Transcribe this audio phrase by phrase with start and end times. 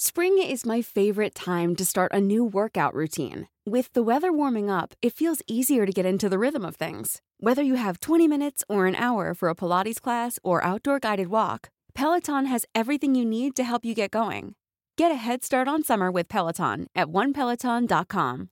[0.00, 3.48] Spring is my favorite time to start a new workout routine.
[3.66, 7.20] With the weather warming up, it feels easier to get into the rhythm of things.
[7.40, 11.30] Whether you have 20 minutes or an hour for a Pilates class or outdoor guided
[11.30, 14.54] walk, Peloton has everything you need to help you get going.
[14.96, 18.50] Get a head start on summer with Peloton at onepeloton.com.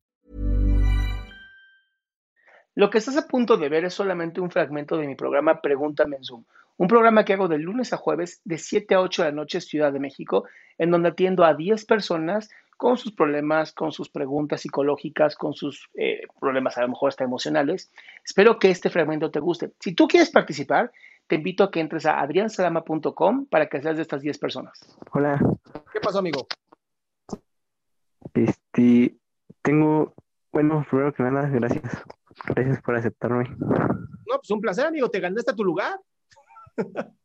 [2.74, 6.16] Lo que estás a punto de ver es solamente un fragmento de mi programa Pregúntame
[6.16, 6.44] en Zoom,
[6.78, 9.60] un programa que hago de lunes a jueves de 7 a 8 de la noche
[9.60, 10.44] Ciudad de México,
[10.78, 15.88] en donde atiendo a 10 personas con sus problemas, con sus preguntas psicológicas, con sus
[15.94, 17.90] eh, problemas a lo mejor hasta emocionales.
[18.24, 19.72] Espero que este fragmento te guste.
[19.80, 20.92] Si tú quieres participar,
[21.26, 24.78] te invito a que entres a adriansalama.com para que seas de estas 10 personas.
[25.12, 25.40] Hola,
[25.92, 26.46] ¿Qué pasó, amigo?
[28.34, 29.16] este,
[29.62, 30.12] tengo,
[30.52, 32.04] bueno, primero que nada, gracias.
[32.48, 33.48] Gracias por aceptarme.
[33.58, 35.08] No, pues un placer, amigo.
[35.08, 35.98] Te ganaste tu lugar.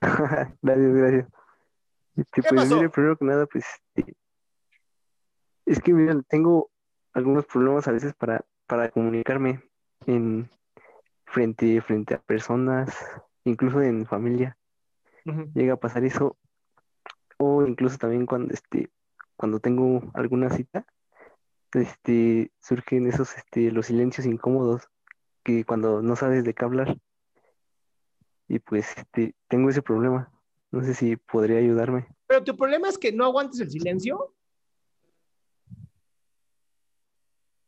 [0.00, 1.28] Gracias, gracias.
[2.16, 2.76] Este, ¿Qué pues pasó?
[2.76, 3.64] mire, primero que nada, pues,
[3.94, 4.16] este,
[5.66, 6.70] es que mira, tengo
[7.12, 9.62] algunos problemas a veces para, para comunicarme
[10.06, 10.50] en
[11.26, 12.96] frente, frente a personas,
[13.44, 14.56] incluso en familia.
[15.54, 16.38] Llega a pasar eso,
[17.36, 18.90] o incluso también cuando este,
[19.36, 20.86] cuando tengo alguna cita,
[21.74, 24.88] este, surgen esos este, los silencios incómodos
[25.42, 26.96] que cuando no sabes de qué hablar.
[28.48, 30.32] Y pues este, tengo ese problema.
[30.70, 32.06] No sé si podría ayudarme.
[32.26, 34.34] Pero tu problema es que no aguantes el silencio.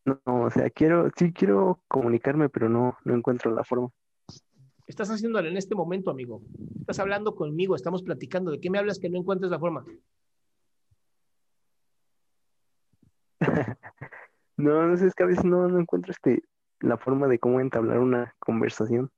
[0.05, 3.91] No, o sea, quiero, sí quiero comunicarme, pero no, no encuentro la forma.
[4.87, 6.43] Estás haciéndolo en este momento, amigo.
[6.81, 8.51] Estás hablando conmigo, estamos platicando.
[8.51, 9.85] ¿De qué me hablas que no encuentres la forma?
[14.57, 16.43] No, no sé, es que a veces no, no encuentro este,
[16.81, 19.11] la forma de cómo entablar una conversación.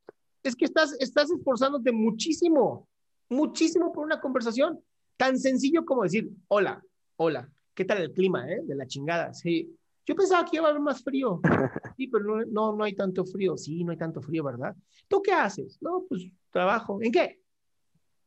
[0.42, 2.88] Es que estás, estás esforzándote muchísimo,
[3.28, 4.80] muchísimo por una conversación.
[5.16, 6.82] Tan sencillo como decir, hola,
[7.16, 8.60] hola, ¿qué tal el clima, eh?
[8.64, 9.76] De la chingada, sí.
[10.04, 11.40] Yo pensaba que iba a haber más frío.
[11.96, 13.56] Sí, pero no, no, no hay tanto frío.
[13.56, 14.74] Sí, no hay tanto frío, ¿verdad?
[15.08, 15.76] ¿Tú qué haces?
[15.82, 16.98] No, pues trabajo.
[17.02, 17.40] ¿En qué?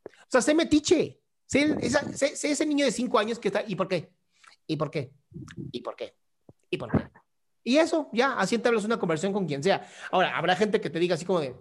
[0.06, 1.20] O sea, sé metiche.
[1.47, 4.12] Sé, esa- sé- sé ese niño de cinco años que está, ¿y por qué?
[4.68, 5.12] ¿Y por qué?
[5.72, 6.16] ¿Y por qué?
[6.70, 7.09] ¿Y por qué?
[7.64, 9.86] Y eso, ya, así entablas una conversación con quien sea.
[10.12, 11.56] Ahora, habrá gente que te diga así como de,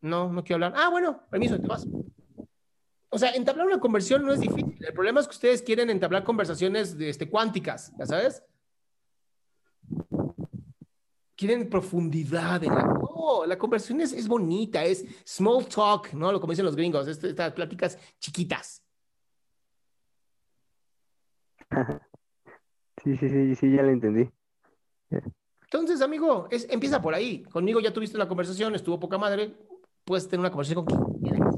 [0.00, 0.74] no, no quiero hablar.
[0.76, 1.86] Ah, bueno, permiso, te vas.
[3.10, 4.78] O sea, entablar una conversación no es difícil.
[4.80, 8.42] El problema es que ustedes quieren entablar conversaciones de, este, cuánticas, ¿ya sabes?
[11.36, 12.84] Quieren profundidad en la...
[12.84, 16.30] No, la conversación es, es bonita, es small talk, ¿no?
[16.30, 18.82] Lo como dicen los gringos, este- estas pláticas chiquitas.
[23.02, 24.28] Sí, sí, sí, sí, ya lo entendí.
[25.62, 27.42] Entonces, amigo, es, empieza por ahí.
[27.44, 29.56] Conmigo ya tuviste la conversación, estuvo poca madre.
[30.10, 31.54] Puedes tener una conversación con quien quieras.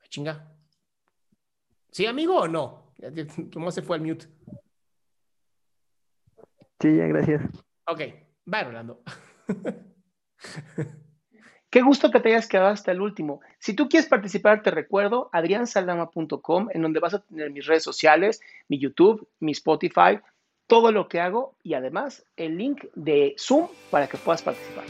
[0.00, 0.56] Ah, Chinga.
[1.90, 2.94] ¿Sí, amigo o no?
[3.52, 4.24] ¿Cómo se fue al mute?
[6.80, 7.42] Sí, ya, gracias.
[7.86, 8.00] Ok,
[8.50, 9.02] va Rolando.
[11.68, 13.40] Qué gusto que te hayas quedado hasta el último.
[13.58, 18.40] Si tú quieres participar, te recuerdo adriansaldama.com, en donde vas a tener mis redes sociales,
[18.68, 20.20] mi YouTube, mi Spotify,
[20.66, 24.84] todo lo que hago y además el link de Zoom para que puedas participar.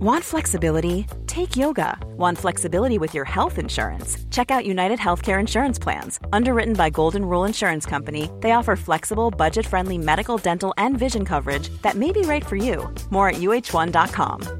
[0.00, 1.06] Want flexibility?
[1.26, 1.98] Take yoga.
[2.16, 4.16] Want flexibility with your health insurance?
[4.30, 6.18] Check out United Healthcare Insurance Plans.
[6.32, 11.26] Underwritten by Golden Rule Insurance Company, they offer flexible, budget friendly medical, dental, and vision
[11.26, 12.88] coverage that may be right for you.
[13.10, 14.59] More at uh1.com.